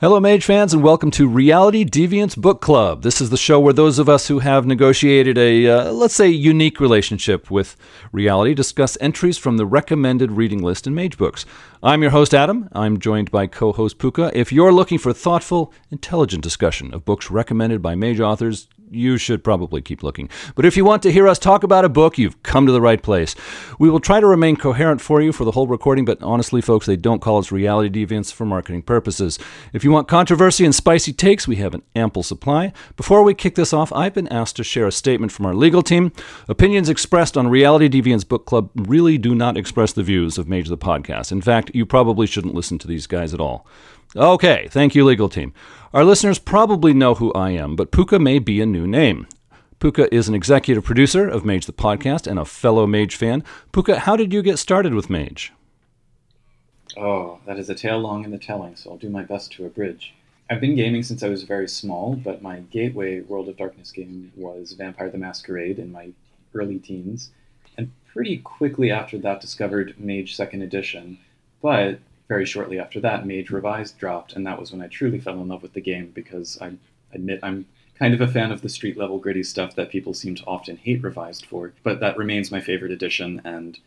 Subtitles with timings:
[0.00, 3.02] Hello, Mage fans, and welcome to Reality Deviants Book Club.
[3.02, 6.26] This is the show where those of us who have negotiated a, uh, let's say,
[6.26, 7.76] unique relationship with
[8.10, 11.44] reality discuss entries from the recommended reading list in Mage books.
[11.82, 12.70] I'm your host, Adam.
[12.72, 14.30] I'm joined by co host Puka.
[14.32, 19.44] If you're looking for thoughtful, intelligent discussion of books recommended by Mage authors, you should
[19.44, 20.28] probably keep looking.
[20.54, 22.80] But if you want to hear us talk about a book, you've come to the
[22.80, 23.34] right place.
[23.78, 26.86] We will try to remain coherent for you for the whole recording, but honestly, folks,
[26.86, 29.38] they don't call us reality deviants for marketing purposes.
[29.72, 32.72] If you want controversy and spicy takes, we have an ample supply.
[32.96, 35.82] Before we kick this off, I've been asked to share a statement from our legal
[35.82, 36.12] team.
[36.48, 40.68] Opinions expressed on Reality Deviants Book Club really do not express the views of Mage
[40.68, 41.32] the Podcast.
[41.32, 43.66] In fact, you probably shouldn't listen to these guys at all.
[44.16, 45.52] Okay, thank you, legal team.
[45.92, 49.28] Our listeners probably know who I am, but Puka may be a new name.
[49.78, 53.44] Puka is an executive producer of Mage the Podcast and a fellow Mage fan.
[53.70, 55.52] Puka, how did you get started with Mage?
[56.96, 59.64] Oh, that is a tale long in the telling, so I'll do my best to
[59.64, 60.12] abridge.
[60.50, 64.32] I've been gaming since I was very small, but my gateway World of Darkness game
[64.34, 66.10] was Vampire the Masquerade in my
[66.52, 67.30] early teens,
[67.78, 71.18] and pretty quickly after that discovered Mage Second Edition.
[71.62, 72.00] But
[72.30, 75.48] very shortly after that, Mage Revised dropped, and that was when I truly fell in
[75.48, 76.70] love with the game because I
[77.12, 77.66] admit I'm
[77.98, 80.76] kind of a fan of the street level gritty stuff that people seem to often
[80.76, 83.80] hate Revised for, but that remains my favorite edition, and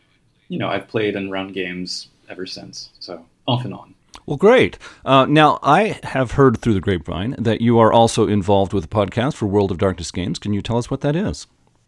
[0.49, 3.95] you know, I've played and run games ever since, so off and on.
[4.25, 4.77] Well, great.
[5.05, 8.89] Uh, now, I have heard through the grapevine that you are also involved with a
[8.89, 10.38] podcast for World of Darkness games.
[10.38, 11.47] Can you tell us what that is?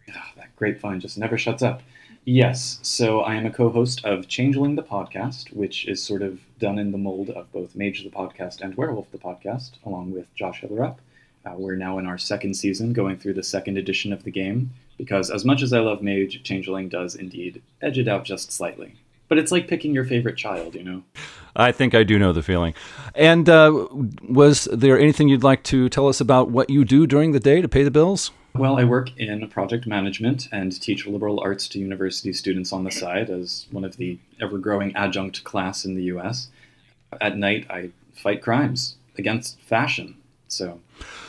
[0.09, 1.81] Oh, that grapevine just never shuts up.
[2.28, 6.40] Yes, so I am a co host of Changeling the Podcast, which is sort of
[6.58, 10.34] done in the mold of both Mage the Podcast and Werewolf the Podcast, along with
[10.34, 10.95] Josh Hillerup.
[11.45, 14.72] Uh, we're now in our second season, going through the second edition of the game,
[14.98, 18.95] because as much as I love Mage, Changeling does indeed edge it out just slightly.
[19.28, 21.04] But it's like picking your favorite child, you know?
[21.56, 22.73] I think I do know the feeling.
[23.14, 23.88] And uh,
[24.28, 27.62] was there anything you'd like to tell us about what you do during the day
[27.62, 28.32] to pay the bills?
[28.58, 32.92] Well, I work in project management and teach liberal arts to university students on the
[32.92, 36.48] side as one of the ever growing adjunct class in the US.
[37.20, 40.16] At night, I fight crimes against fashion.
[40.48, 40.80] So.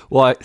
[0.08, 0.36] Well,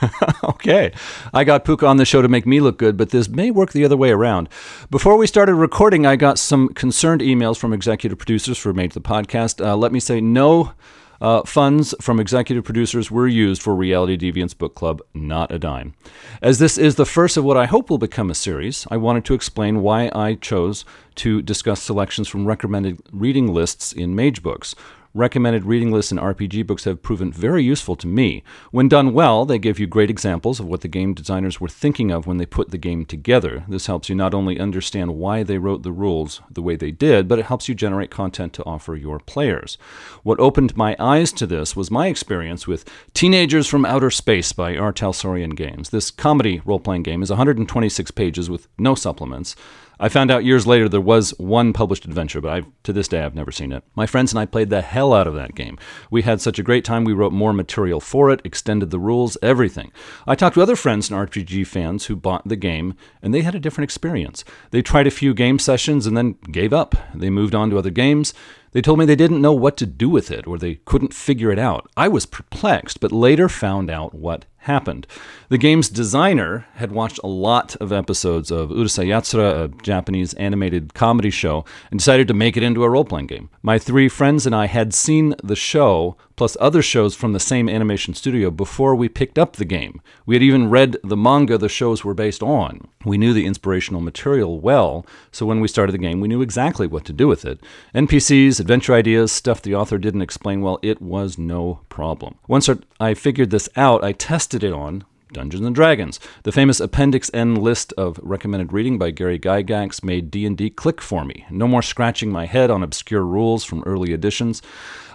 [0.00, 0.92] I, okay.
[1.32, 3.70] I got Puka on the show to make me look good, but this may work
[3.70, 4.48] the other way around.
[4.90, 9.00] Before we started recording, I got some concerned emails from executive producers for Mage the
[9.00, 9.64] Podcast.
[9.64, 10.72] Uh, let me say no
[11.20, 15.94] uh, funds from executive producers were used for Reality Deviants Book Club, not a dime.
[16.42, 19.24] As this is the first of what I hope will become a series, I wanted
[19.26, 20.84] to explain why I chose
[21.16, 24.74] to discuss selections from recommended reading lists in Mage books.
[25.16, 28.42] Recommended reading lists in RPG books have proven very useful to me.
[28.72, 32.10] When done well, they give you great examples of what the game designers were thinking
[32.10, 33.64] of when they put the game together.
[33.68, 37.28] This helps you not only understand why they wrote the rules the way they did,
[37.28, 39.78] but it helps you generate content to offer your players.
[40.24, 44.76] What opened my eyes to this was my experience with Teenagers from Outer Space by
[44.76, 44.92] R.
[44.92, 45.90] Talsorian Games.
[45.90, 49.54] This comedy role playing game is 126 pages with no supplements.
[49.98, 53.22] I found out years later there was one published adventure, but I've, to this day
[53.22, 53.84] I've never seen it.
[53.94, 55.78] My friends and I played the hell out of that game.
[56.10, 59.36] We had such a great time, we wrote more material for it, extended the rules,
[59.42, 59.92] everything.
[60.26, 63.54] I talked to other friends and RPG fans who bought the game, and they had
[63.54, 64.44] a different experience.
[64.70, 66.94] They tried a few game sessions and then gave up.
[67.14, 68.34] They moved on to other games.
[68.74, 71.52] They told me they didn't know what to do with it or they couldn't figure
[71.52, 71.88] it out.
[71.96, 75.06] I was perplexed, but later found out what happened.
[75.48, 80.94] The game's designer had watched a lot of episodes of Urusei Yatsura, a Japanese animated
[80.94, 83.50] comedy show, and decided to make it into a role playing game.
[83.62, 87.68] My three friends and I had seen the show, plus other shows from the same
[87.68, 90.00] animation studio, before we picked up the game.
[90.26, 92.88] We had even read the manga the shows were based on.
[93.04, 96.86] We knew the inspirational material well, so when we started the game, we knew exactly
[96.86, 97.60] what to do with it.
[97.94, 102.36] NPCs, adventure ideas, stuff the author didn't explain well, it was no problem.
[102.48, 105.04] Once I figured this out, I tested it on
[105.34, 106.20] Dungeons and Dragons.
[106.44, 111.24] The famous Appendix N list of recommended reading by Gary Gygax made D&D click for
[111.24, 111.44] me.
[111.50, 114.62] No more scratching my head on obscure rules from early editions.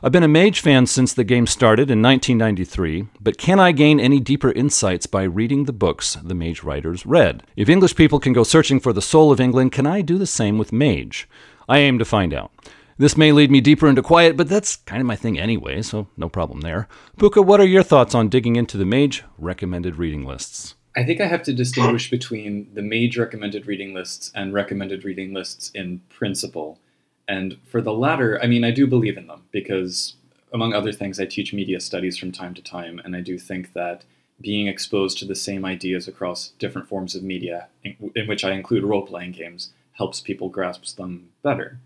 [0.04, 4.00] I've been a Mage fan since the game started in 1993, but can I gain
[4.00, 7.44] any deeper insights by reading the books the Mage writers read?
[7.56, 10.28] If English people can go searching for the soul of England, can I do the
[10.28, 11.28] same with Mage?
[11.68, 12.52] I aim to find out.
[13.00, 16.10] This may lead me deeper into quiet, but that's kind of my thing anyway, so
[16.18, 16.90] no problem there.
[17.18, 20.76] Puka, what are your thoughts on digging into the Mage recommended reading lists?
[20.98, 25.34] I think I have to distinguish between the Mage recommended reading lists and recommended reading
[25.34, 26.78] lists in principle.
[27.26, 30.16] And for the latter, I mean, I do believe in them because,
[30.52, 33.72] among other things, I teach media studies from time to time, and I do think
[33.72, 34.04] that
[34.42, 38.52] being exposed to the same ideas across different forms of media, in, in which I
[38.52, 41.80] include role playing games, helps people grasp them better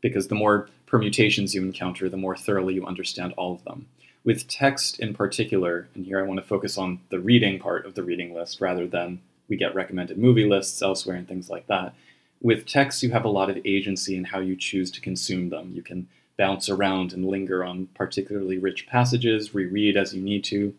[0.00, 3.86] because the more permutations you encounter, the more thoroughly you understand all of them.
[4.24, 7.94] With text in particular, and here I want to focus on the reading part of
[7.94, 11.94] the reading list rather than we get recommended movie lists elsewhere and things like that.
[12.42, 15.72] With text, you have a lot of agency in how you choose to consume them.
[15.74, 16.08] You can
[16.38, 20.74] bounce around and linger on particularly rich passages, reread as you need to.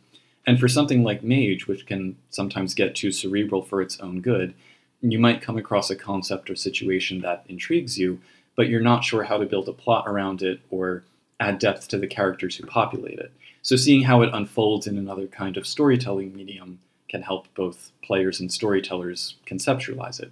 [0.47, 4.55] And for something like Mage, which can sometimes get too cerebral for its own good,
[5.01, 8.19] you might come across a concept or situation that intrigues you,
[8.55, 11.03] but you're not sure how to build a plot around it or
[11.39, 13.31] add depth to the characters who populate it.
[13.61, 18.39] So, seeing how it unfolds in another kind of storytelling medium can help both players
[18.39, 20.31] and storytellers conceptualize it.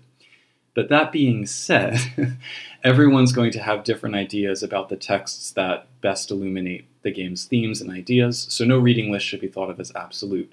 [0.74, 2.00] But that being said,
[2.84, 7.82] everyone's going to have different ideas about the texts that best illuminate the game's themes
[7.82, 10.52] and ideas, so no reading list should be thought of as absolute.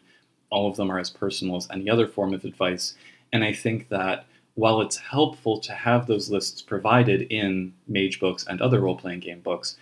[0.50, 2.94] All of them are as personal as any other form of advice,
[3.32, 4.26] and I think that
[4.56, 9.20] while it's helpful to have those lists provided in mage books and other role playing
[9.20, 9.76] game books,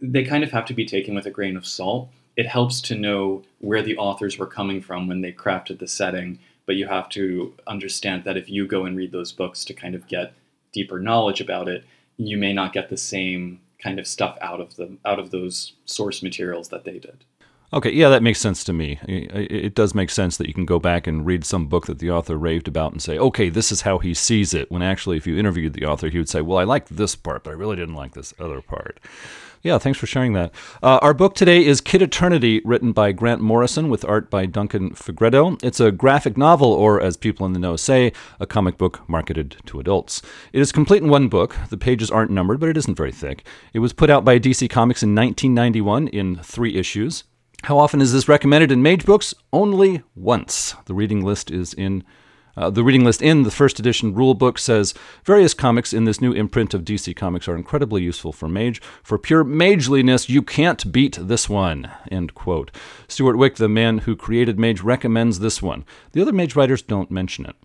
[0.00, 2.10] they kind of have to be taken with a grain of salt.
[2.36, 6.38] It helps to know where the authors were coming from when they crafted the setting
[6.66, 9.94] but you have to understand that if you go and read those books to kind
[9.94, 10.32] of get
[10.72, 11.84] deeper knowledge about it,
[12.16, 15.74] you may not get the same kind of stuff out of them out of those
[15.84, 17.24] source materials that they did.
[17.74, 19.00] Okay, yeah, that makes sense to me.
[19.02, 22.08] It does make sense that you can go back and read some book that the
[22.08, 24.70] author raved about and say, okay, this is how he sees it.
[24.70, 27.42] When actually, if you interviewed the author, he would say, well, I liked this part,
[27.42, 29.00] but I really didn't like this other part.
[29.62, 30.54] Yeah, thanks for sharing that.
[30.84, 34.90] Uh, our book today is Kid Eternity, written by Grant Morrison with art by Duncan
[34.90, 35.60] Fegredo.
[35.64, 39.56] It's a graphic novel, or as people in the know say, a comic book marketed
[39.66, 40.22] to adults.
[40.52, 41.56] It is complete in one book.
[41.70, 43.44] The pages aren't numbered, but it isn't very thick.
[43.72, 47.24] It was put out by DC Comics in 1991 in three issues.
[47.64, 49.32] How often is this recommended in Mage books?
[49.50, 50.74] Only once.
[50.84, 52.04] The reading list is in
[52.58, 54.92] uh, the reading list in the first edition rule book says
[55.24, 58.82] various comics in this new imprint of DC Comics are incredibly useful for mage.
[59.02, 61.90] For pure mageliness, you can't beat this one.
[62.10, 62.70] End quote.
[63.08, 65.86] Stewart Wieck, the man who created Mage, recommends this one.
[66.12, 67.56] The other Mage writers don't mention it.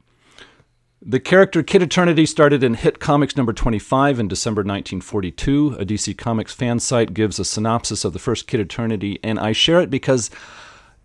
[1.02, 5.78] The character Kid Eternity started in Hit Comics number 25 in December 1942.
[5.80, 9.54] A DC Comics fan site gives a synopsis of the first Kid Eternity, and I
[9.54, 10.30] share it because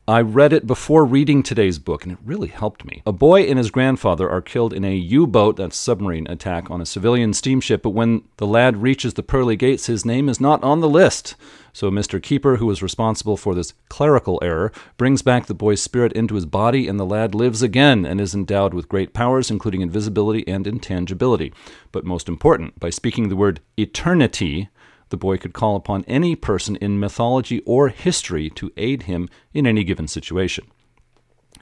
[0.09, 3.03] I read it before reading today's book, and it really helped me.
[3.07, 6.81] A boy and his grandfather are killed in a U boat, that's submarine attack, on
[6.81, 10.61] a civilian steamship, but when the lad reaches the pearly gates, his name is not
[10.65, 11.37] on the list.
[11.75, 12.23] So Mr.
[12.23, 16.47] Keeper, who was responsible for this clerical error, brings back the boy's spirit into his
[16.47, 20.69] body, and the lad lives again and is endowed with great powers, including invisibility and
[20.69, 21.53] intangibility.
[21.91, 24.69] But most important, by speaking the word eternity,
[25.09, 29.67] the boy could call upon any person in mythology or history to aid him in
[29.67, 30.71] any given situation.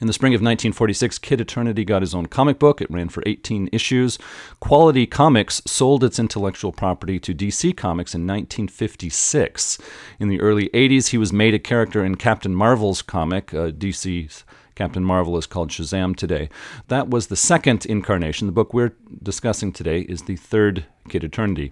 [0.01, 2.81] In the spring of 1946, Kid Eternity got his own comic book.
[2.81, 4.17] It ran for 18 issues.
[4.59, 9.77] Quality Comics sold its intellectual property to DC Comics in 1956.
[10.19, 13.53] In the early 80s, he was made a character in Captain Marvel's comic.
[13.53, 14.43] Uh, DC's
[14.75, 16.49] Captain Marvel is called Shazam today.
[16.87, 18.47] That was the second incarnation.
[18.47, 21.71] The book we're discussing today is the third Kid Eternity.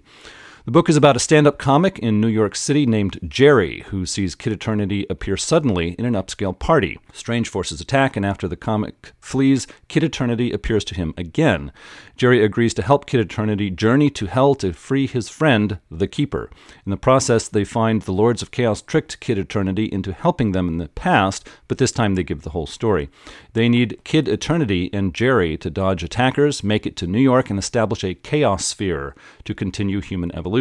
[0.64, 4.06] The book is about a stand up comic in New York City named Jerry, who
[4.06, 7.00] sees Kid Eternity appear suddenly in an upscale party.
[7.12, 11.72] Strange forces attack, and after the comic flees, Kid Eternity appears to him again.
[12.16, 16.48] Jerry agrees to help Kid Eternity journey to hell to free his friend, the Keeper.
[16.86, 20.68] In the process, they find the Lords of Chaos tricked Kid Eternity into helping them
[20.68, 23.10] in the past, but this time they give the whole story.
[23.54, 27.58] They need Kid Eternity and Jerry to dodge attackers, make it to New York, and
[27.58, 30.51] establish a chaos sphere to continue human evolution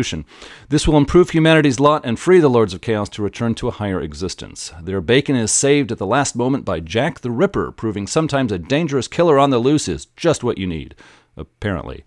[0.70, 3.72] This will improve humanity's lot and free the Lords of Chaos to return to a
[3.72, 4.72] higher existence.
[4.82, 8.58] Their bacon is saved at the last moment by Jack the Ripper, proving sometimes a
[8.58, 10.96] dangerous killer on the loose is just what you need,
[11.36, 12.04] apparently.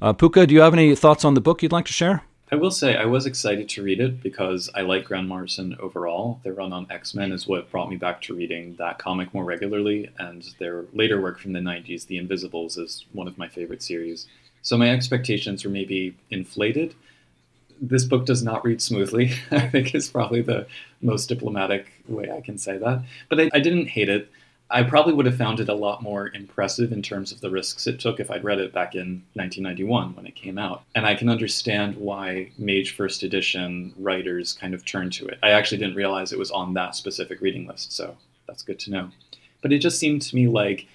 [0.00, 2.22] Uh, Puka, do you have any thoughts on the book you'd like to share?
[2.52, 6.40] I will say I was excited to read it because I like Grant Morrison overall.
[6.44, 9.44] Their run on X Men is what brought me back to reading that comic more
[9.44, 13.82] regularly, and their later work from the 90s, The Invisibles, is one of my favorite
[13.82, 14.28] series.
[14.62, 16.94] So my expectations were maybe inflated,
[17.80, 19.32] this book does not read smoothly.
[19.50, 20.66] I think is probably the
[21.02, 23.02] most diplomatic way I can say that.
[23.28, 24.30] But I, I, didn't hate it.
[24.70, 27.86] I probably would have found it a lot more impressive in terms of the risks
[27.86, 30.82] it took if I'd read it back in 1991 when it came out.
[30.94, 35.38] And I can understand why Mage First Edition writers kind of turned to it.
[35.42, 38.16] I actually didn't realize it was on that specific reading list, so
[38.48, 39.10] that's good to know.
[39.62, 40.86] But it just seemed to me like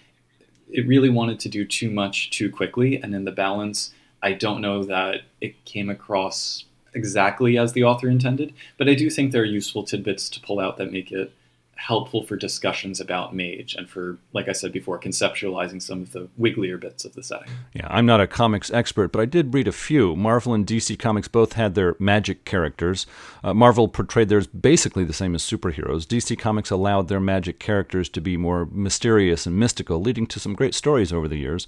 [0.69, 4.61] it really wanted to do too much too quickly, and in the balance, I don't
[4.61, 9.43] know that it came across exactly as the author intended, but I do think there
[9.43, 11.33] are useful tidbits to pull out that make it
[11.81, 16.27] helpful for discussions about Mage and for, like I said before, conceptualizing some of the
[16.39, 17.49] wigglier bits of the setting.
[17.73, 20.15] Yeah, I'm not a comics expert, but I did read a few.
[20.15, 23.07] Marvel and DC Comics both had their magic characters.
[23.43, 26.05] Uh, Marvel portrayed theirs basically the same as superheroes.
[26.05, 30.53] DC Comics allowed their magic characters to be more mysterious and mystical, leading to some
[30.53, 31.65] great stories over the years.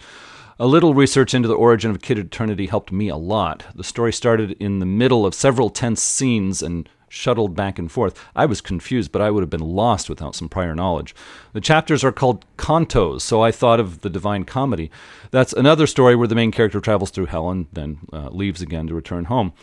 [0.60, 3.66] A little research into the origin of Kid Eternity helped me a lot.
[3.74, 8.24] The story started in the middle of several tense scenes and shuttled back and forth.
[8.36, 11.16] I was confused, but I would have been lost without some prior knowledge.
[11.54, 14.92] The chapters are called cantos, so I thought of the Divine Comedy.
[15.32, 18.86] That's another story where the main character travels through hell and then uh, leaves again
[18.88, 19.54] to return home.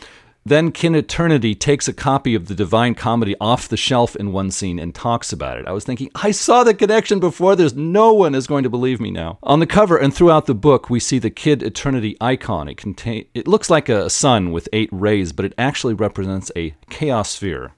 [0.43, 4.49] Then Kid Eternity takes a copy of the Divine Comedy off the shelf in one
[4.49, 5.67] scene and talks about it.
[5.67, 7.55] I was thinking, I saw the connection before.
[7.55, 9.37] There's no one is going to believe me now.
[9.43, 12.67] On the cover and throughout the book, we see the Kid Eternity icon.
[12.67, 16.73] It contain it looks like a sun with eight rays, but it actually represents a
[16.89, 17.73] chaos sphere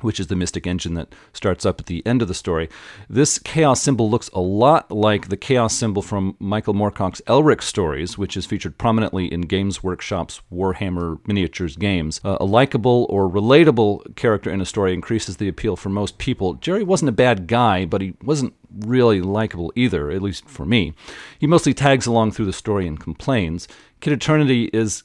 [0.00, 2.68] which is the mystic engine that starts up at the end of the story.
[3.08, 8.16] This chaos symbol looks a lot like the chaos symbol from Michael Moorcock's Elric stories,
[8.16, 12.20] which is featured prominently in Games Workshop's Warhammer miniatures games.
[12.24, 16.54] Uh, a likable or relatable character in a story increases the appeal for most people.
[16.54, 20.92] Jerry wasn't a bad guy, but he wasn't really likable either, at least for me.
[21.38, 23.66] He mostly tags along through the story and complains.
[24.00, 25.02] Kid Eternity is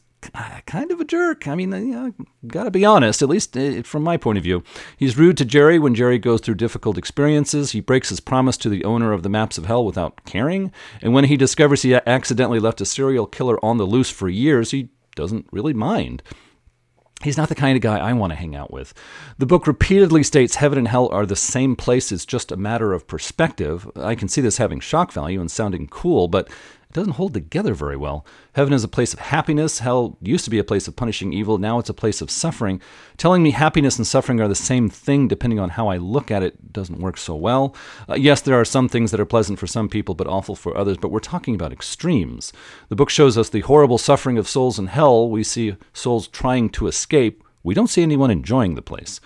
[0.65, 1.48] kind of a jerk.
[1.48, 2.13] I mean, you know,
[2.48, 4.63] gotta be honest, at least uh, from my point of view.
[4.98, 7.72] He's rude to Jerry when Jerry goes through difficult experiences.
[7.72, 10.72] He breaks his promise to the owner of the Maps of Hell without caring.
[11.01, 14.72] And when he discovers he accidentally left a serial killer on the loose for years,
[14.72, 16.24] he doesn't really mind.
[17.24, 18.94] He's not the kind of guy I want to hang out with.
[19.38, 22.92] The book repeatedly states heaven and hell are the same place, it's just a matter
[22.92, 23.89] of perspective.
[23.96, 26.50] I can see this having shock value and sounding cool, but
[26.94, 28.26] doesn't hold together very well.
[28.54, 29.80] Heaven is a place of happiness.
[29.80, 31.58] Hell used to be a place of punishing evil.
[31.58, 32.82] Now it's a place of suffering.
[33.18, 36.44] Telling me happiness and suffering are the same thing, depending on how I look at
[36.44, 37.76] it, doesn't work so well.
[38.08, 40.78] Uh, yes, there are some things that are pleasant for some people, but awful for
[40.78, 42.54] others, but we're talking about extremes.
[42.90, 45.30] The book shows us the horrible suffering of souls in hell.
[45.30, 47.44] We see souls trying to escape.
[47.64, 49.20] We don't see anyone enjoying the place.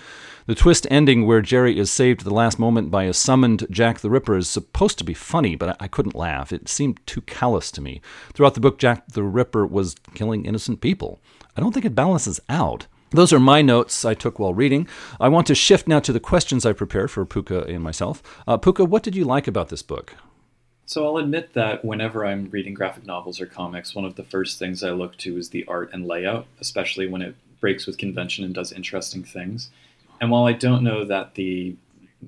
[0.47, 3.99] The twist ending, where Jerry is saved at the last moment by a summoned Jack
[3.99, 6.53] the Ripper, is supposed to be funny, but I couldn't laugh.
[6.53, 7.99] It seemed too callous to me.
[8.33, 11.19] Throughout the book, Jack the Ripper was killing innocent people.
[11.57, 12.87] I don't think it balances out.
[13.09, 14.87] Those are my notes I took while reading.
[15.19, 18.23] I want to shift now to the questions I prepared for Puka and myself.
[18.47, 20.15] Uh, Puka, what did you like about this book?
[20.85, 24.59] So I'll admit that whenever I'm reading graphic novels or comics, one of the first
[24.59, 28.45] things I look to is the art and layout, especially when it breaks with convention
[28.45, 29.71] and does interesting things.
[30.19, 31.75] And while I don't know that the,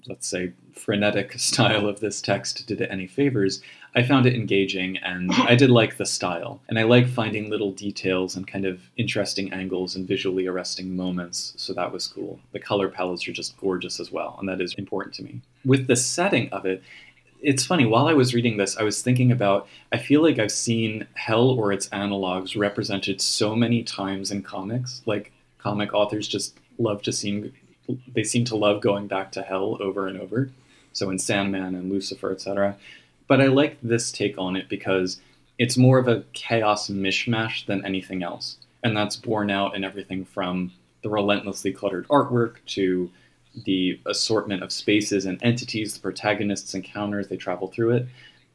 [0.07, 3.61] let's say, frenetic style of this text did it any favors,
[3.95, 6.61] I found it engaging and I did like the style.
[6.67, 11.53] And I like finding little details and kind of interesting angles and visually arresting moments,
[11.57, 12.39] so that was cool.
[12.51, 15.41] The color palettes are just gorgeous as well, and that is important to me.
[15.65, 16.83] With the setting of it,
[17.41, 20.51] it's funny, while I was reading this, I was thinking about I feel like I've
[20.51, 25.01] seen Hell or its analogs represented so many times in comics.
[25.05, 27.53] Like comic authors just love to seem
[28.13, 30.49] they seem to love going back to hell over and over.
[30.93, 32.75] So in Sandman and Lucifer, etc.
[33.27, 35.21] But I like this take on it because
[35.57, 40.25] it's more of a chaos mishmash than anything else, and that's borne out in everything
[40.25, 40.71] from
[41.03, 43.09] the relentlessly cluttered artwork to
[43.65, 48.07] the assortment of spaces and entities the protagonists encounter as they travel through it.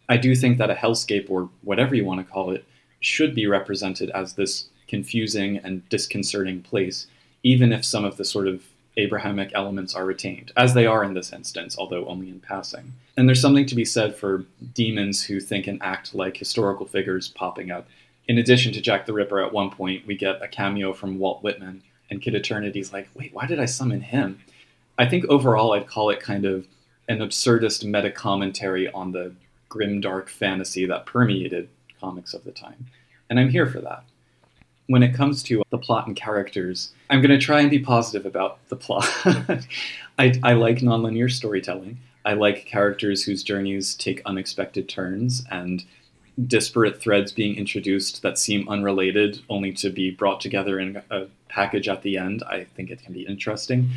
[0.08, 2.64] I do think that a hellscape, or whatever you want to call it,
[3.00, 7.06] should be represented as this confusing and disconcerting place,
[7.42, 8.64] even if some of the sort of
[8.96, 12.92] Abrahamic elements are retained, as they are in this instance, although only in passing.
[13.16, 17.28] And there's something to be said for demons who think and act like historical figures
[17.28, 17.88] popping up.
[18.28, 21.42] In addition to Jack the Ripper, at one point, we get a cameo from Walt
[21.42, 24.40] Whitman, and Kid Eternity's like, wait, why did I summon him?
[24.96, 26.66] I think overall I'd call it kind of
[27.08, 29.34] an absurdist meta commentary on the
[29.68, 31.68] grim, dark fantasy that permeated
[32.00, 32.86] comics of the time.
[33.28, 34.04] And I'm here for that
[34.86, 38.26] when it comes to the plot and characters, I'm going to try and be positive
[38.26, 39.08] about the plot.
[40.18, 41.98] I, I like nonlinear storytelling.
[42.24, 45.84] I like characters whose journeys take unexpected turns and
[46.46, 51.88] disparate threads being introduced that seem unrelated only to be brought together in a package
[51.88, 52.42] at the end.
[52.42, 53.90] I think it can be interesting.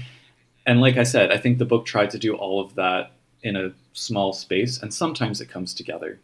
[0.65, 3.55] And like I said, I think the book tried to do all of that in
[3.55, 6.19] a small space, and sometimes it comes together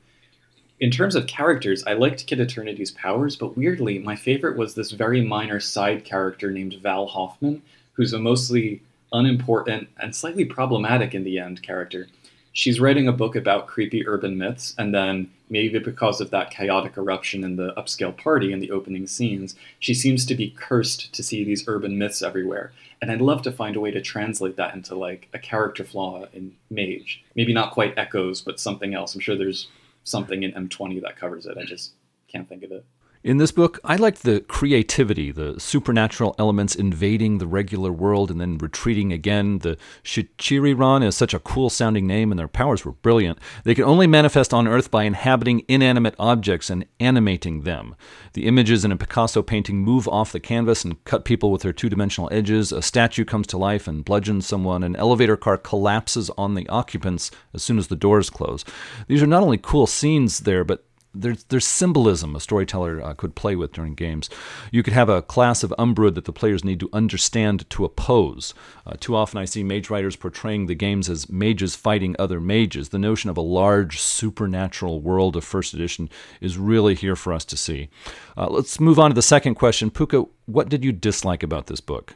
[0.80, 4.92] in terms of characters, I liked Kid Eternity's powers, but weirdly, my favorite was this
[4.92, 7.62] very minor side character named Val Hoffman,
[7.94, 12.08] who's a mostly unimportant and slightly problematic in the end character.
[12.51, 16.98] She's writing a book about creepy urban myths, and then maybe because of that chaotic
[16.98, 21.24] eruption in the upscale party in the opening scenes, she seems to be cursed to
[21.24, 22.72] see these urban myths everywhere.
[23.01, 26.25] And I'd love to find a way to translate that into like a character flaw
[26.34, 27.24] in Mage.
[27.36, 29.13] Maybe not quite echoes, but something else.
[29.13, 29.68] I'm sure there's
[30.03, 31.57] something in M20 that covers it.
[31.57, 31.93] I just
[32.27, 32.86] can't think of it.
[33.24, 38.42] In this book, I liked the creativity, the supernatural elements invading the regular world and
[38.42, 39.60] then retreating again.
[39.60, 43.39] The Shichiriran is such a cool sounding name, and their powers were brilliant.
[43.63, 47.96] They can only manifest on Earth by inhabiting inanimate objects and animating them.
[48.34, 51.72] The images in a Picasso painting move off the canvas and cut people with their
[51.72, 52.74] two dimensional edges.
[52.74, 54.84] A statue comes to life and bludgeons someone.
[54.84, 58.65] An elevator car collapses on the occupants as soon as the doors close.
[59.08, 63.36] These are not only cool scenes there, but there's there's symbolism a storyteller uh, could
[63.36, 64.29] play with during games.
[64.72, 68.53] You could have a class of Umbrood that the players need to understand to oppose.
[68.86, 72.89] Uh, too often, I see mage writers portraying the games as mages fighting other mages.
[72.89, 76.10] The notion of a large supernatural world of first edition
[76.41, 77.89] is really here for us to see.
[78.38, 80.25] Uh, let's move on to the second question, Puka.
[80.46, 82.15] What did you dislike about this book?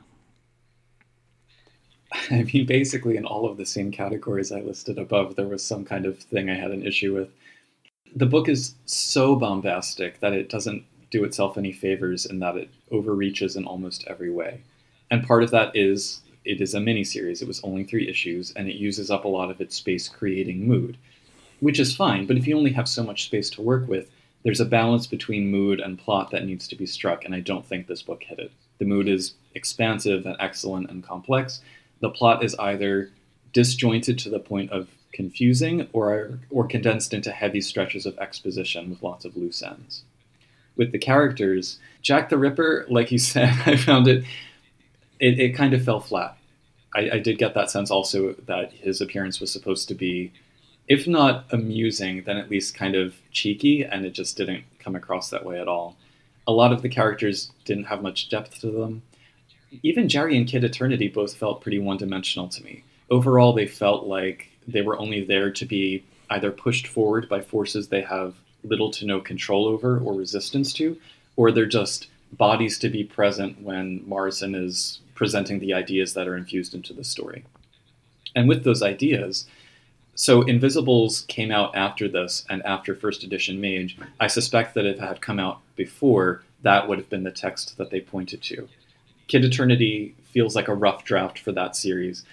[2.31, 5.85] I mean, basically, in all of the same categories I listed above, there was some
[5.85, 7.29] kind of thing I had an issue with
[8.15, 12.69] the book is so bombastic that it doesn't do itself any favors in that it
[12.91, 14.61] overreaches in almost every way.
[15.09, 17.41] And part of that is it is a miniseries.
[17.41, 20.67] It was only three issues, and it uses up a lot of its space creating
[20.67, 20.97] mood,
[21.59, 22.25] which is fine.
[22.25, 24.09] But if you only have so much space to work with,
[24.43, 27.65] there's a balance between mood and plot that needs to be struck, and I don't
[27.65, 28.51] think this book hit it.
[28.79, 31.61] The mood is expansive and excellent and complex.
[31.99, 33.11] The plot is either
[33.53, 39.01] disjointed to the point of confusing or, or condensed into heavy stretches of exposition with
[39.01, 40.03] lots of loose ends.
[40.75, 44.23] With the characters, Jack the Ripper, like you said, I found it,
[45.19, 46.37] it, it kind of fell flat.
[46.95, 50.31] I, I did get that sense also that his appearance was supposed to be,
[50.87, 55.31] if not amusing, then at least kind of cheeky, and it just didn't come across
[55.31, 55.97] that way at all.
[56.45, 59.01] A lot of the characters didn't have much depth to them.
[59.81, 62.83] Even Jerry and Kid Eternity both felt pretty one dimensional to me.
[63.09, 67.87] Overall, they felt like they were only there to be either pushed forward by forces
[67.87, 70.97] they have little to no control over or resistance to,
[71.35, 76.35] or they're just bodies to be present when Morrison is presenting the ideas that are
[76.35, 77.45] infused into the story.
[78.35, 79.47] And with those ideas,
[80.15, 83.97] so Invisibles came out after this and after first edition Mage.
[84.19, 87.77] I suspect that if it had come out before, that would have been the text
[87.77, 88.67] that they pointed to.
[89.27, 92.23] Kid Eternity feels like a rough draft for that series,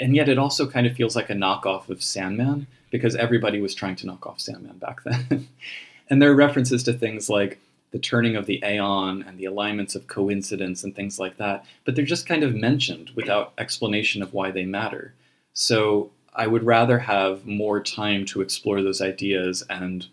[0.00, 3.74] and yet it also kind of feels like a knockoff of Sandman because everybody was
[3.74, 5.48] trying to knock off Sandman back then.
[6.10, 7.58] and there are references to things like
[7.92, 11.96] the turning of the aeon and the alignments of coincidence and things like that, but
[11.96, 15.12] they're just kind of mentioned without explanation of why they matter.
[15.54, 20.06] So I would rather have more time to explore those ideas and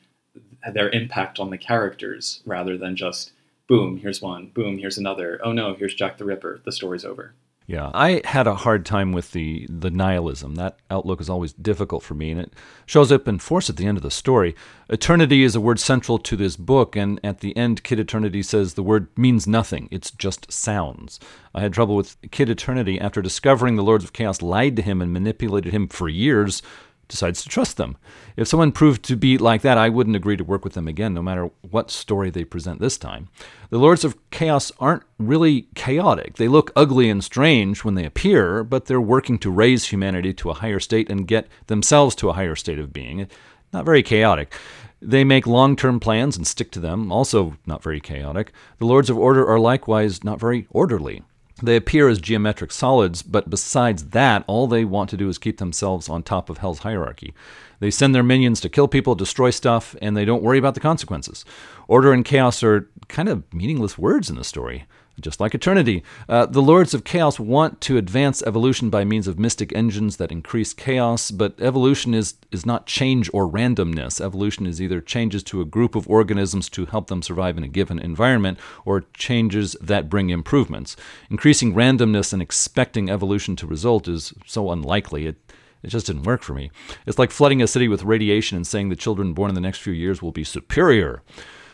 [0.73, 3.31] their impact on the characters rather than just
[3.67, 5.39] boom, here's one, boom, here's another.
[5.43, 6.61] Oh no, here's Jack the Ripper.
[6.63, 7.33] The story's over.
[7.67, 10.55] Yeah, I had a hard time with the the nihilism.
[10.55, 12.53] That outlook is always difficult for me, and it
[12.85, 14.55] shows up in force at the end of the story.
[14.87, 18.75] Eternity is a word central to this book, and at the end, Kid Eternity says
[18.75, 19.89] the word means nothing.
[19.91, 21.19] It's just sounds.
[21.53, 25.01] I had trouble with Kid Eternity after discovering the Lords of Chaos lied to him
[25.01, 26.61] and manipulated him for years
[27.07, 27.97] decides to trust them.
[28.35, 31.13] If someone proved to be like that, I wouldn't agree to work with them again,
[31.13, 33.29] no matter what story they present this time.
[33.69, 36.35] The Lords of Chaos aren't really chaotic.
[36.35, 40.49] They look ugly and strange when they appear, but they're working to raise humanity to
[40.49, 43.27] a higher state and get themselves to a higher state of being.
[43.73, 44.53] Not very chaotic.
[45.01, 48.51] They make long term plans and stick to them, also not very chaotic.
[48.79, 51.23] The Lords of Order are likewise not very orderly.
[51.61, 55.57] They appear as geometric solids, but besides that, all they want to do is keep
[55.57, 57.33] themselves on top of Hell's hierarchy.
[57.79, 60.79] They send their minions to kill people, destroy stuff, and they don't worry about the
[60.79, 61.45] consequences.
[61.87, 64.85] Order and chaos are kind of meaningless words in the story
[65.19, 66.03] just like eternity.
[66.29, 70.31] Uh, the Lords of Chaos want to advance evolution by means of mystic engines that
[70.31, 74.21] increase chaos, but evolution is, is not change or randomness.
[74.21, 77.67] Evolution is either changes to a group of organisms to help them survive in a
[77.67, 80.95] given environment, or changes that bring improvements.
[81.29, 85.25] Increasing randomness and expecting evolution to result is so unlikely.
[85.25, 85.37] It,
[85.81, 86.69] it just didn't work for me.
[87.05, 89.79] It's like flooding a city with radiation and saying the children born in the next
[89.79, 91.23] few years will be superior.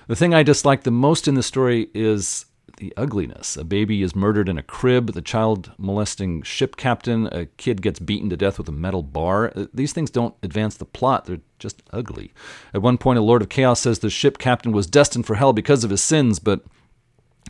[0.08, 2.46] The thing I dislike the most in the story is
[2.78, 3.56] the ugliness.
[3.56, 8.00] A baby is murdered in a crib, the child molesting ship captain, a kid gets
[8.00, 9.52] beaten to death with a metal bar.
[9.56, 12.34] Uh, these things don't advance the plot, they're just ugly.
[12.74, 15.54] At one point, a Lord of Chaos says the ship captain was destined for hell
[15.54, 16.64] because of his sins, but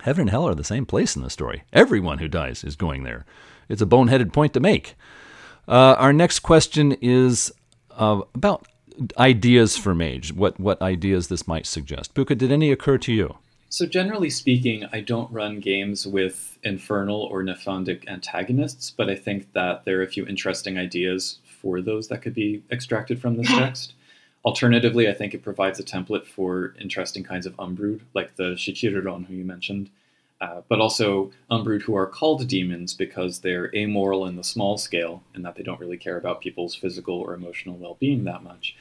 [0.02, 1.64] heaven and hell are the same place in the story.
[1.72, 3.26] Everyone who dies is going there.
[3.70, 4.96] It's a boneheaded point to make.
[5.68, 7.52] Uh, our next question is
[7.92, 8.68] uh, about
[9.18, 12.14] ideas for Mage, what, what ideas this might suggest.
[12.14, 13.38] Puka, did any occur to you?
[13.74, 19.52] So, generally speaking, I don't run games with infernal or nephandic antagonists, but I think
[19.54, 23.48] that there are a few interesting ideas for those that could be extracted from this
[23.58, 23.96] text.
[24.46, 29.26] Alternatively, I think it provides a template for interesting kinds of umbrood, like the Shichiruron
[29.26, 29.90] who you mentioned,
[30.40, 35.24] uh, but also umbrood who are called demons because they're amoral in the small scale
[35.34, 38.76] and that they don't really care about people's physical or emotional well-being that much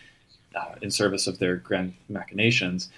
[0.54, 2.90] uh, in service of their grand machinations,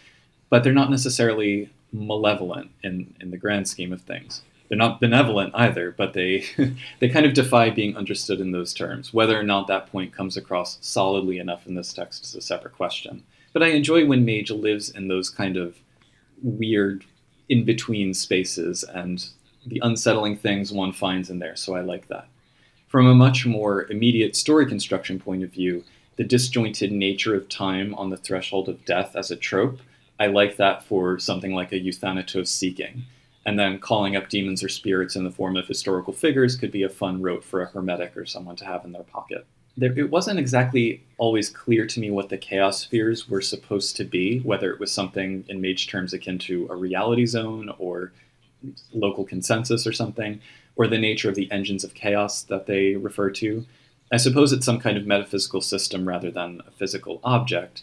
[0.50, 4.42] but they're not necessarily malevolent in, in the grand scheme of things.
[4.68, 6.44] They're not benevolent either, but they
[6.98, 9.14] they kind of defy being understood in those terms.
[9.14, 12.74] Whether or not that point comes across solidly enough in this text is a separate
[12.74, 13.22] question.
[13.52, 15.76] But I enjoy when Mage lives in those kind of
[16.42, 17.04] weird
[17.48, 19.28] in between spaces and
[19.66, 22.26] the unsettling things one finds in there, so I like that.
[22.88, 25.84] From a much more immediate story construction point of view,
[26.16, 29.80] the disjointed nature of time on the threshold of death as a trope
[30.18, 33.04] I like that for something like a Euthanatos seeking.
[33.46, 36.82] And then calling up demons or spirits in the form of historical figures could be
[36.82, 39.46] a fun rote for a hermetic or someone to have in their pocket.
[39.76, 44.04] There, it wasn't exactly always clear to me what the chaos spheres were supposed to
[44.04, 48.12] be, whether it was something in mage terms akin to a reality zone or
[48.92, 50.40] local consensus or something,
[50.76, 53.66] or the nature of the engines of chaos that they refer to.
[54.12, 57.82] I suppose it's some kind of metaphysical system rather than a physical object.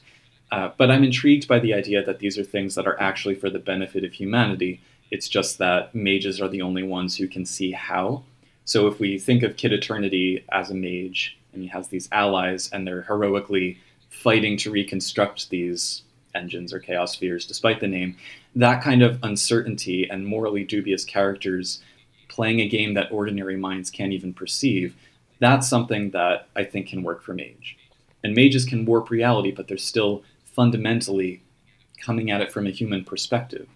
[0.51, 3.49] Uh, but I'm intrigued by the idea that these are things that are actually for
[3.49, 4.81] the benefit of humanity.
[5.09, 8.23] It's just that mages are the only ones who can see how.
[8.65, 12.69] So if we think of Kid Eternity as a mage, and he has these allies,
[12.71, 16.03] and they're heroically fighting to reconstruct these
[16.35, 18.17] engines or chaos spheres, despite the name,
[18.55, 21.81] that kind of uncertainty and morally dubious characters
[22.27, 24.95] playing a game that ordinary minds can't even perceive,
[25.39, 27.77] that's something that I think can work for Mage.
[28.23, 31.41] And mages can warp reality, but they're still fundamentally
[31.99, 33.67] coming at it from a human perspective.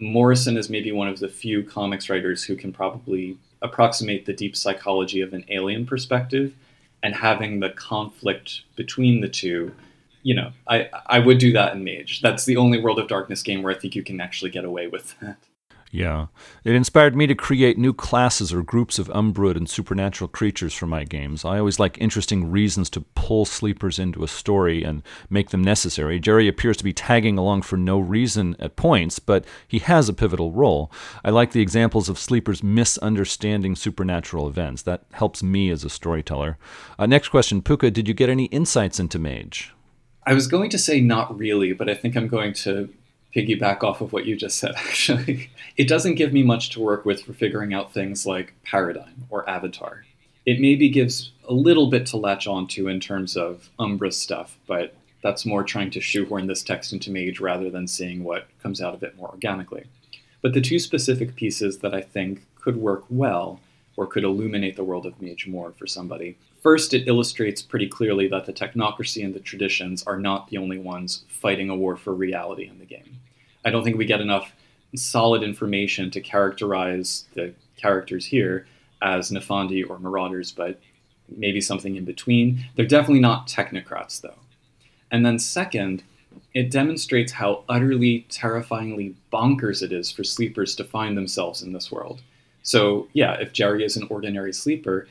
[0.00, 4.56] Morrison is maybe one of the few comics writers who can probably approximate the deep
[4.56, 6.54] psychology of an alien perspective
[7.02, 9.72] and having the conflict between the two.
[10.22, 12.22] You know, I, I would do that in Mage.
[12.22, 14.86] That's the only World of Darkness game where I think you can actually get away
[14.86, 15.36] with that.
[15.94, 16.26] Yeah.
[16.64, 20.88] It inspired me to create new classes or groups of umbrood and supernatural creatures for
[20.88, 21.44] my games.
[21.44, 26.18] I always like interesting reasons to pull sleepers into a story and make them necessary.
[26.18, 30.12] Jerry appears to be tagging along for no reason at points, but he has a
[30.12, 30.90] pivotal role.
[31.24, 34.82] I like the examples of sleepers misunderstanding supernatural events.
[34.82, 36.58] That helps me as a storyteller.
[36.98, 39.72] Uh, next question Puka, did you get any insights into Mage?
[40.26, 42.92] I was going to say not really, but I think I'm going to
[43.34, 45.50] piggyback off of what you just said, actually.
[45.76, 49.48] It doesn't give me much to work with for figuring out things like paradigm or
[49.48, 50.04] avatar.
[50.46, 54.94] It maybe gives a little bit to latch onto in terms of Umbra stuff, but
[55.22, 58.94] that's more trying to shoehorn this text into Mage rather than seeing what comes out
[58.94, 59.84] of it more organically.
[60.42, 63.60] But the two specific pieces that I think could work well
[63.96, 66.36] or could illuminate the world of Mage more for somebody.
[66.62, 70.78] First, it illustrates pretty clearly that the technocracy and the traditions are not the only
[70.78, 73.20] ones fighting a war for reality in the game.
[73.64, 74.52] I don't think we get enough
[74.96, 78.66] solid information to characterize the characters here
[79.02, 80.78] as Nephandi or Marauders, but
[81.28, 82.64] maybe something in between.
[82.76, 84.38] They're definitely not technocrats, though.
[85.10, 86.02] And then, second,
[86.54, 91.90] it demonstrates how utterly terrifyingly bonkers it is for sleepers to find themselves in this
[91.90, 92.22] world.
[92.62, 95.06] So, yeah, if Jerry is an ordinary sleeper,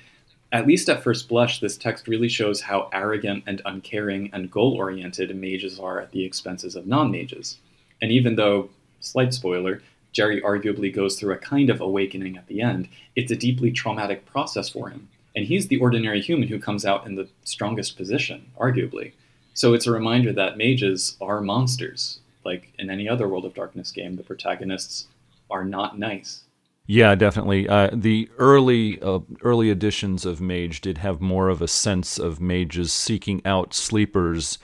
[0.52, 4.74] at least at first blush, this text really shows how arrogant and uncaring and goal
[4.74, 7.58] oriented mages are at the expenses of non mages.
[8.04, 12.60] And even though, slight spoiler, Jerry arguably goes through a kind of awakening at the
[12.60, 15.08] end, it's a deeply traumatic process for him.
[15.38, 19.14] And he's the ordinary human who comes out in the strongest position, arguably.
[19.54, 22.20] So it's a reminder that mages are monsters.
[22.44, 25.08] Like in any other World of Darkness game, the protagonists
[25.50, 26.44] are not nice.
[26.86, 27.70] Yeah, definitely.
[27.70, 32.42] Uh, the early uh, early editions of Mage did have more of a sense of
[32.42, 34.60] mages seeking out sleepers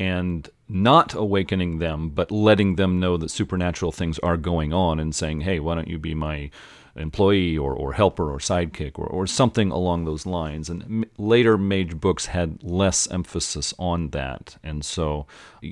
[0.00, 5.14] and not awakening them, but letting them know that supernatural things are going on and
[5.14, 6.50] saying, hey, why don't you be my
[6.96, 10.70] employee or, or helper or sidekick or, or something along those lines.
[10.70, 14.56] And m- later mage books had less emphasis on that.
[14.62, 15.26] And so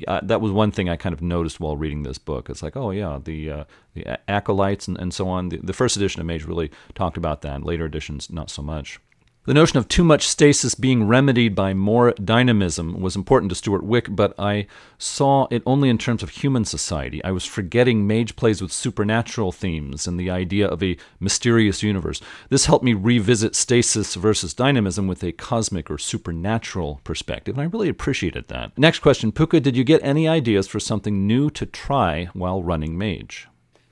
[0.07, 2.51] uh, that was one thing I kind of noticed while reading this book.
[2.51, 3.65] It's like, oh, yeah, the, uh,
[3.95, 5.49] the acolytes and, and so on.
[5.49, 7.65] The, the first edition of Mage really talked about that.
[7.65, 9.01] Later editions, not so much.
[9.49, 13.83] The notion of too much stasis being remedied by more dynamism was important to Stewart
[13.83, 14.67] Wieck, but I
[14.99, 17.25] saw it only in terms of human society.
[17.25, 22.21] I was forgetting mage plays with supernatural themes and the idea of a mysterious universe.
[22.51, 27.71] This helped me revisit stasis versus dynamism with a cosmic or supernatural perspective, and I
[27.73, 28.77] really appreciated that.
[28.77, 32.99] Next question Puka, did you get any ideas for something new to try while running
[32.99, 33.49] Mage?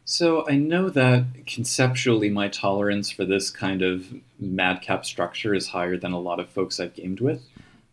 [0.09, 4.07] So I know that conceptually my tolerance for this kind of
[4.39, 7.43] madcap structure is higher than a lot of folks I've gamed with.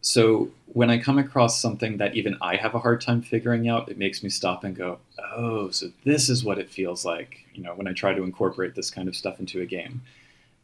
[0.02, 3.90] So when I come across something that even I have a hard time figuring out,
[3.90, 5.00] it makes me stop and go,
[5.36, 8.76] "Oh, so this is what it feels like." You know, when I try to incorporate
[8.76, 10.04] this kind of stuff into a game.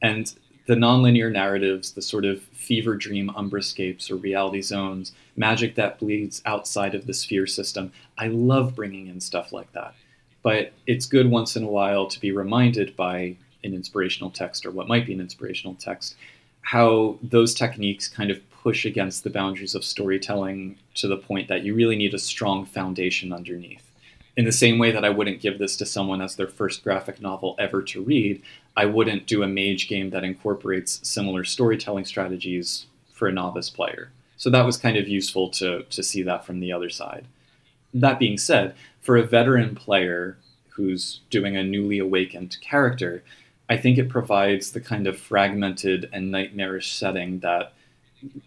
[0.03, 0.31] And
[0.67, 6.43] the nonlinear narratives, the sort of fever dream umbrascapes or reality zones, magic that bleeds
[6.45, 7.91] outside of the sphere system.
[8.19, 9.95] I love bringing in stuff like that
[10.41, 14.71] but it's good once in a while to be reminded by an inspirational text or
[14.71, 16.15] what might be an inspirational text
[16.61, 21.63] how those techniques kind of push against the boundaries of storytelling to the point that
[21.63, 23.89] you really need a strong foundation underneath.
[24.37, 27.21] In the same way that I wouldn't give this to someone as their first graphic
[27.21, 28.41] novel ever to read,
[28.77, 34.11] I wouldn't do a mage game that incorporates similar storytelling strategies for a novice player.
[34.37, 37.25] So that was kind of useful to, to see that from the other side.
[37.93, 38.75] That being said,
[39.09, 43.23] for a veteran player who's doing a newly awakened character,
[43.67, 47.73] I think it provides the kind of fragmented and nightmarish setting that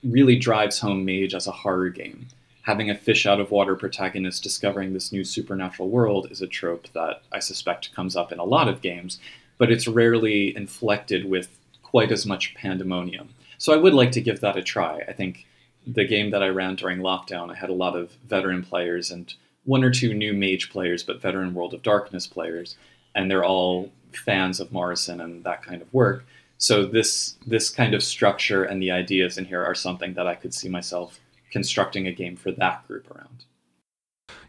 [0.05, 2.29] really drives home Mage as a horror game.
[2.62, 6.87] Having a fish out of water protagonist discovering this new supernatural world is a trope
[6.92, 9.18] that I suspect comes up in a lot of games,
[9.59, 13.31] but it's rarely inflected with quite as much pandemonium.
[13.59, 15.03] So I would like to give that a try.
[15.09, 15.44] I think
[15.85, 19.35] the game that I ran during lockdown, I had a lot of veteran players, and
[19.64, 22.77] one or two new mage players, but veteran World of Darkness players,
[23.14, 26.25] and they're all fans of Morrison and that kind of work.
[26.59, 30.35] So this this kind of structure and the ideas in here are something that I
[30.35, 31.18] could see myself
[31.51, 33.44] constructing a game for that group around.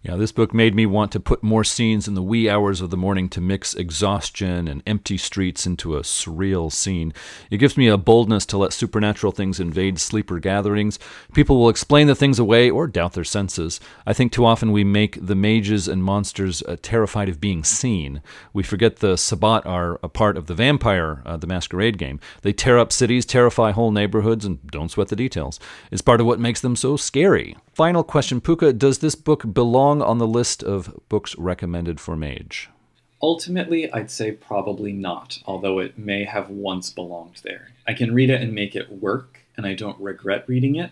[0.04, 2.90] Yeah, this book made me want to put more scenes in the wee hours of
[2.90, 7.14] the morning to mix exhaustion and empty streets into a surreal scene.
[7.50, 11.00] It gives me a boldness to let supernatural things invade sleeper gatherings.
[11.34, 13.80] People will explain the things away or doubt their senses.
[14.06, 18.22] I think too often we make the mages and monsters uh, terrified of being seen.
[18.52, 22.20] We forget the Sabbat are a part of the vampire, uh, the masquerade game.
[22.42, 25.62] They tear up cities, terrify whole neighborhoods, and don't sweat the details.
[25.92, 27.56] It's part of what makes them so scary.
[27.74, 32.70] Final question, Puka, does this book belong on the list of books recommended for Mage?
[33.20, 37.70] Ultimately, I'd say probably not, although it may have once belonged there.
[37.88, 40.92] I can read it and make it work, and I don't regret reading it,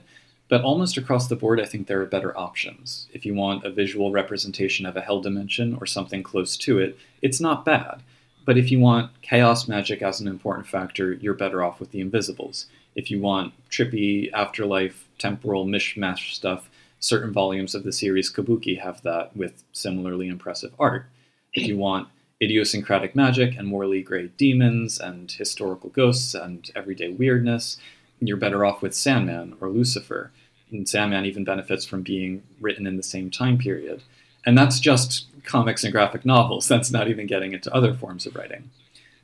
[0.50, 3.08] but almost across the board, I think there are better options.
[3.14, 6.98] If you want a visual representation of a hell dimension or something close to it,
[7.22, 8.02] it's not bad.
[8.44, 12.02] But if you want chaos magic as an important factor, you're better off with the
[12.02, 12.66] Invisibles.
[12.96, 16.70] If you want trippy afterlife temporal mishmash stuff,
[17.02, 21.08] certain volumes of the series Kabuki have that with similarly impressive art.
[21.54, 22.08] If you want
[22.42, 27.78] idiosyncratic magic and morally gray demons and historical ghosts and everyday weirdness,
[28.20, 30.32] you're better off with Sandman or Lucifer.
[30.72, 34.04] And Sandman even benefits from being written in the same time period.
[34.46, 36.68] And that's just comics and graphic novels.
[36.68, 38.70] That's not even getting into other forms of writing.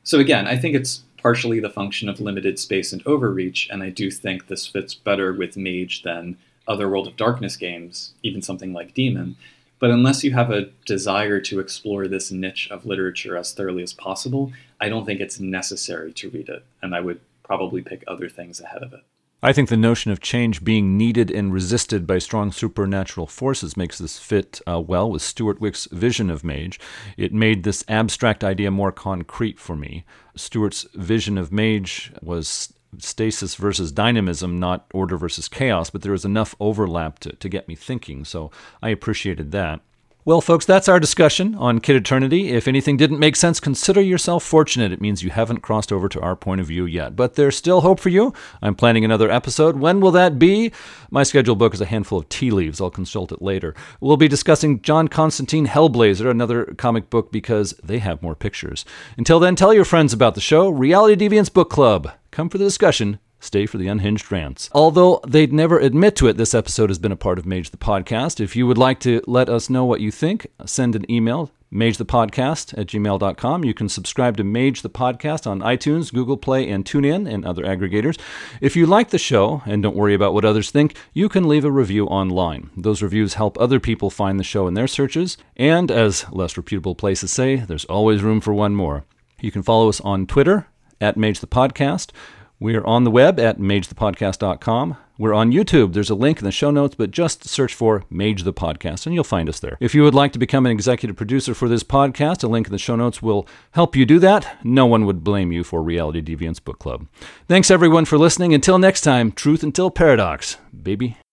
[0.04, 3.90] So again, I think it's partially the function of limited space and overreach, and I
[3.90, 6.38] do think this fits better with Mage than
[6.68, 9.36] other World of Darkness games, even something like Demon.
[9.80, 13.94] But unless you have a desire to explore this niche of literature as thoroughly as
[13.94, 14.52] possible,
[14.82, 18.60] I don't think it's necessary to read it, and I would probably pick other things
[18.60, 19.04] ahead of it.
[19.44, 24.00] I think the notion of change being needed and resisted by strong supernatural forces makes
[24.00, 26.80] this fit uh, well with Stewart Wieck's vision of Mage.
[27.18, 30.06] It made this abstract idea more concrete for me.
[30.36, 36.26] Stewart's vision of Mage was stasis versus dynamism, not order versus chaos, but there was
[36.26, 39.82] enough overlap to, to get me thinking, so I appreciated that.
[40.28, 42.50] Well, folks, that's our discussion on Kid Eternity.
[42.50, 44.92] If anything didn't make sense, consider yourself fortunate.
[44.92, 47.16] It means you haven't crossed over to our point of view yet.
[47.16, 48.34] But there's still hope for you.
[48.62, 49.78] I'm planning another episode.
[49.78, 50.74] When will that be?
[51.10, 52.82] My schedule book is a handful of tea leaves.
[52.82, 53.74] I'll consult it later.
[54.02, 58.84] We'll be discussing John Constantine Hellblazer, another comic book because they have more pictures.
[59.18, 62.12] Until then, tell your friends about the show, Reality Deviants Book Club.
[62.38, 63.18] Come for the discussion.
[63.40, 64.70] Stay for the unhinged rants.
[64.72, 67.78] Although they'd never admit to it, this episode has been a part of Mage the
[67.78, 68.40] Podcast.
[68.40, 72.78] If you would like to let us know what you think, send an email, magethepodcast
[72.78, 73.66] at gmail.com.
[73.66, 77.64] You can subscribe to Mage the Podcast on iTunes, Google Play, and TuneIn, and other
[77.64, 78.20] aggregators.
[78.62, 81.66] If you like the show, and don't worry about what others think, you can leave
[81.66, 82.70] a review online.
[82.78, 86.94] Those reviews help other people find the show in their searches, and as less reputable
[86.94, 89.06] places say, there's always room for one more.
[89.42, 90.68] You can follow us on Twitter
[91.02, 92.12] at Mage the Podcast.
[92.60, 94.98] We are on the web at magethepodcast.com.
[95.20, 95.94] We're on YouTube.
[95.94, 99.16] There's a link in the show notes, but just search for Mage the Podcast and
[99.16, 99.78] you'll find us there.
[99.80, 102.72] If you would like to become an executive producer for this podcast, a link in
[102.72, 104.58] the show notes will help you do that.
[104.64, 107.08] No one would blame you for Reality Deviants Book Club.
[107.48, 108.54] Thanks everyone for listening.
[108.54, 111.18] Until next time, truth until paradox, baby.